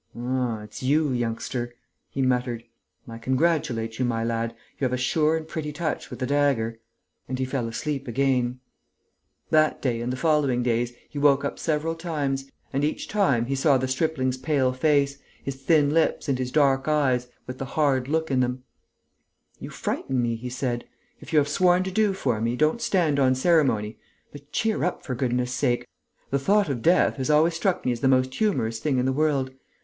[0.17, 1.75] "Ah, it's you, youngster!"
[2.09, 2.63] he murmured.
[3.07, 4.55] "I congratulate you, my lad.
[4.79, 6.79] You have a sure and pretty touch with the dagger."
[7.29, 8.59] And he fell asleep again.
[9.51, 13.53] That day and the following days, he woke up several times and, each time, he
[13.53, 18.07] saw the stripling's pale face, his thin lips and his dark eyes, with the hard
[18.07, 18.63] look in them:
[19.59, 20.83] "You frighten me," he said.
[21.19, 23.99] "If you have sworn to do for me, don't stand on ceremony.
[24.31, 25.85] But cheer up, for goodness' sake.
[26.31, 29.13] The thought of death has always struck me as the most humorous thing in the
[29.13, 29.51] world.